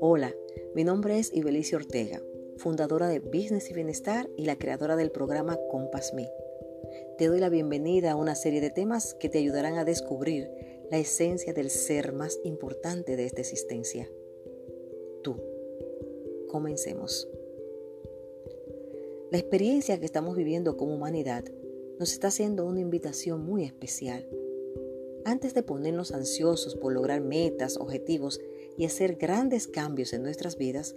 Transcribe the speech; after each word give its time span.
Hola, 0.00 0.32
mi 0.74 0.84
nombre 0.84 1.18
es 1.18 1.34
Ibelicia 1.34 1.78
Ortega, 1.78 2.22
fundadora 2.56 3.08
de 3.08 3.18
Business 3.18 3.68
y 3.70 3.74
Bienestar 3.74 4.28
y 4.36 4.44
la 4.44 4.56
creadora 4.56 4.94
del 4.94 5.10
programa 5.10 5.58
Compass 5.68 6.14
Me. 6.14 6.30
Te 7.18 7.26
doy 7.26 7.40
la 7.40 7.48
bienvenida 7.48 8.12
a 8.12 8.16
una 8.16 8.36
serie 8.36 8.60
de 8.60 8.70
temas 8.70 9.14
que 9.14 9.28
te 9.28 9.38
ayudarán 9.38 9.78
a 9.78 9.84
descubrir 9.84 10.48
la 10.90 10.98
esencia 10.98 11.52
del 11.52 11.70
ser 11.70 12.12
más 12.12 12.38
importante 12.44 13.16
de 13.16 13.26
esta 13.26 13.40
existencia. 13.40 14.08
Tú. 15.22 15.42
Comencemos. 16.48 17.28
La 19.32 19.38
experiencia 19.38 19.98
que 19.98 20.06
estamos 20.06 20.36
viviendo 20.36 20.76
como 20.76 20.94
humanidad 20.94 21.44
nos 21.98 22.12
está 22.12 22.28
haciendo 22.28 22.66
una 22.66 22.80
invitación 22.80 23.44
muy 23.44 23.64
especial. 23.64 24.28
Antes 25.24 25.54
de 25.54 25.62
ponernos 25.62 26.12
ansiosos 26.12 26.76
por 26.76 26.92
lograr 26.92 27.20
metas, 27.20 27.78
objetivos 27.78 28.40
y 28.76 28.84
hacer 28.84 29.16
grandes 29.16 29.66
cambios 29.66 30.12
en 30.12 30.22
nuestras 30.22 30.56
vidas, 30.56 30.94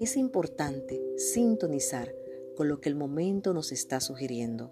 es 0.00 0.16
importante 0.16 1.00
sintonizar 1.16 2.14
con 2.56 2.68
lo 2.68 2.80
que 2.80 2.88
el 2.88 2.94
momento 2.94 3.54
nos 3.54 3.72
está 3.72 4.00
sugiriendo. 4.00 4.70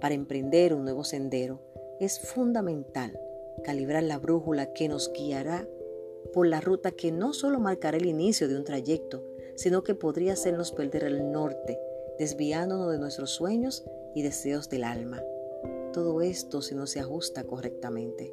Para 0.00 0.14
emprender 0.14 0.74
un 0.74 0.84
nuevo 0.84 1.04
sendero 1.04 1.60
es 2.00 2.20
fundamental 2.20 3.18
calibrar 3.64 4.02
la 4.02 4.18
brújula 4.18 4.72
que 4.72 4.88
nos 4.88 5.12
guiará 5.12 5.66
por 6.32 6.46
la 6.46 6.60
ruta 6.60 6.90
que 6.90 7.12
no 7.12 7.32
solo 7.32 7.60
marcará 7.60 7.96
el 7.96 8.06
inicio 8.06 8.48
de 8.48 8.56
un 8.56 8.64
trayecto, 8.64 9.24
sino 9.54 9.82
que 9.82 9.94
podría 9.94 10.34
hacernos 10.34 10.72
perder 10.72 11.04
el 11.04 11.30
norte 11.30 11.78
desviándonos 12.18 12.90
de 12.92 12.98
nuestros 12.98 13.30
sueños 13.30 13.84
y 14.16 14.22
deseos 14.22 14.70
del 14.70 14.82
alma. 14.84 15.22
Todo 15.92 16.22
esto 16.22 16.62
si 16.62 16.74
no 16.74 16.86
se 16.86 17.00
ajusta 17.00 17.44
correctamente. 17.44 18.32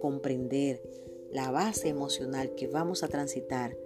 Comprender 0.00 0.80
la 1.32 1.50
base 1.50 1.88
emocional 1.88 2.54
que 2.54 2.68
vamos 2.68 3.02
a 3.02 3.08
transitar 3.08 3.76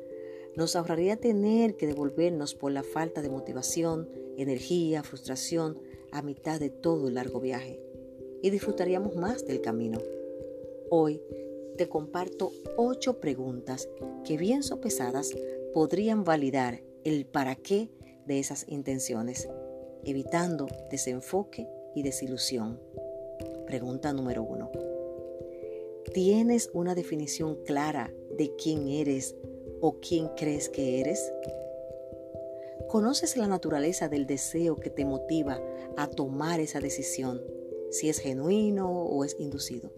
nos 0.56 0.76
ahorraría 0.76 1.16
tener 1.16 1.76
que 1.76 1.86
devolvernos 1.86 2.54
por 2.54 2.70
la 2.70 2.82
falta 2.82 3.22
de 3.22 3.30
motivación, 3.30 4.10
energía, 4.36 5.02
frustración 5.02 5.78
a 6.12 6.20
mitad 6.20 6.60
de 6.60 6.68
todo 6.68 7.08
el 7.08 7.14
largo 7.14 7.40
viaje 7.40 7.80
y 8.42 8.50
disfrutaríamos 8.50 9.16
más 9.16 9.46
del 9.46 9.62
camino. 9.62 10.00
Hoy 10.90 11.22
te 11.78 11.88
comparto 11.88 12.52
ocho 12.76 13.20
preguntas 13.20 13.88
que 14.26 14.36
bien 14.36 14.62
sopesadas 14.62 15.30
podrían 15.72 16.24
validar 16.24 16.82
el 17.04 17.24
para 17.24 17.56
qué 17.56 17.88
de 18.26 18.38
esas 18.38 18.66
intenciones, 18.68 19.48
evitando 20.04 20.66
desenfoque 20.90 21.68
y 21.94 22.02
desilusión. 22.02 22.80
Pregunta 23.66 24.12
número 24.12 24.42
uno. 24.42 24.70
¿Tienes 26.12 26.70
una 26.72 26.94
definición 26.94 27.62
clara 27.64 28.12
de 28.36 28.54
quién 28.56 28.88
eres 28.88 29.36
o 29.80 30.00
quién 30.00 30.28
crees 30.36 30.68
que 30.68 31.00
eres? 31.00 31.32
¿Conoces 32.88 33.36
la 33.36 33.46
naturaleza 33.46 34.08
del 34.08 34.26
deseo 34.26 34.74
que 34.76 34.90
te 34.90 35.04
motiva 35.04 35.60
a 35.96 36.08
tomar 36.08 36.58
esa 36.58 36.80
decisión, 36.80 37.40
si 37.90 38.08
es 38.08 38.18
genuino 38.18 38.90
o 38.90 39.24
es 39.24 39.36
inducido? 39.38 39.92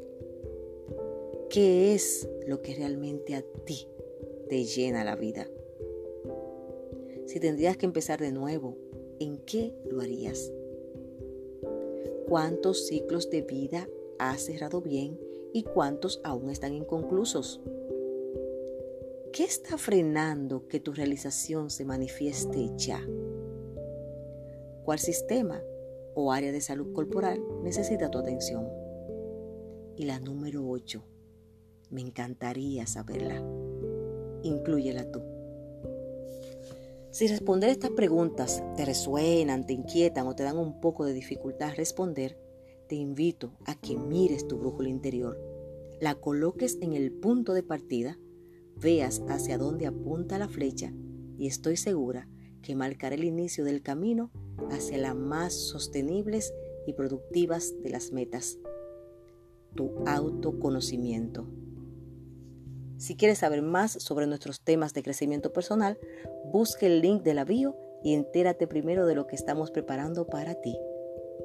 ¿Qué 1.48 1.94
es 1.94 2.28
lo 2.46 2.60
que 2.60 2.74
realmente 2.74 3.34
a 3.34 3.42
ti 3.64 3.88
te 4.48 4.64
llena 4.64 5.04
la 5.04 5.16
vida? 5.16 5.48
Si 7.26 7.40
tendrías 7.40 7.78
que 7.78 7.86
empezar 7.86 8.20
de 8.20 8.32
nuevo, 8.32 8.76
¿en 9.18 9.38
qué 9.38 9.74
lo 9.90 10.00
harías? 10.00 10.52
¿Cuántos 12.28 12.86
ciclos 12.86 13.30
de 13.30 13.42
vida 13.42 13.88
has 14.18 14.42
cerrado 14.42 14.80
bien 14.80 15.18
y 15.52 15.64
cuántos 15.64 16.20
aún 16.24 16.50
están 16.50 16.72
inconclusos? 16.74 17.60
¿Qué 19.32 19.44
está 19.44 19.78
frenando 19.78 20.68
que 20.68 20.80
tu 20.80 20.92
realización 20.92 21.70
se 21.70 21.84
manifieste 21.84 22.70
ya? 22.76 23.00
¿Cuál 24.84 24.98
sistema 24.98 25.62
o 26.14 26.32
área 26.32 26.52
de 26.52 26.60
salud 26.60 26.92
corporal 26.92 27.42
necesita 27.62 28.10
tu 28.10 28.18
atención? 28.18 28.68
Y 29.96 30.04
la 30.04 30.18
número 30.20 30.68
8. 30.68 31.02
Me 31.90 32.00
encantaría 32.00 32.86
saberla. 32.86 33.42
Inclúyela 34.42 35.10
tú. 35.10 35.31
Si 37.12 37.26
responder 37.26 37.68
estas 37.68 37.90
preguntas 37.90 38.64
te 38.74 38.86
resuenan, 38.86 39.66
te 39.66 39.74
inquietan 39.74 40.26
o 40.26 40.34
te 40.34 40.44
dan 40.44 40.56
un 40.56 40.80
poco 40.80 41.04
de 41.04 41.12
dificultad 41.12 41.74
responder, 41.76 42.38
te 42.88 42.94
invito 42.94 43.52
a 43.66 43.74
que 43.74 43.98
mires 43.98 44.48
tu 44.48 44.56
brújula 44.56 44.88
interior, 44.88 45.38
la 46.00 46.14
coloques 46.14 46.78
en 46.80 46.94
el 46.94 47.12
punto 47.12 47.52
de 47.52 47.62
partida, 47.62 48.18
veas 48.76 49.20
hacia 49.28 49.58
dónde 49.58 49.86
apunta 49.86 50.38
la 50.38 50.48
flecha 50.48 50.94
y 51.36 51.48
estoy 51.48 51.76
segura 51.76 52.30
que 52.62 52.74
marcará 52.74 53.14
el 53.14 53.24
inicio 53.24 53.62
del 53.62 53.82
camino 53.82 54.30
hacia 54.70 54.96
las 54.96 55.14
más 55.14 55.52
sostenibles 55.52 56.54
y 56.86 56.94
productivas 56.94 57.74
de 57.82 57.90
las 57.90 58.10
metas, 58.12 58.58
tu 59.74 59.92
autoconocimiento. 60.06 61.46
Si 63.02 63.16
quieres 63.16 63.38
saber 63.38 63.62
más 63.62 63.94
sobre 63.94 64.28
nuestros 64.28 64.60
temas 64.60 64.94
de 64.94 65.02
crecimiento 65.02 65.52
personal, 65.52 65.98
busque 66.44 66.86
el 66.86 67.00
link 67.00 67.24
de 67.24 67.34
la 67.34 67.44
bio 67.44 67.76
y 68.04 68.14
entérate 68.14 68.68
primero 68.68 69.06
de 69.06 69.16
lo 69.16 69.26
que 69.26 69.34
estamos 69.34 69.72
preparando 69.72 70.28
para 70.28 70.54
ti. 70.54 70.78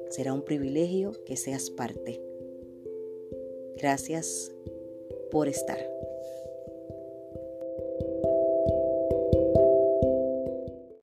Será 0.08 0.34
un 0.34 0.44
privilegio 0.44 1.10
que 1.26 1.36
seas 1.36 1.70
parte. 1.70 2.22
Gracias 3.76 4.52
por 5.32 5.48
estar. 5.48 5.78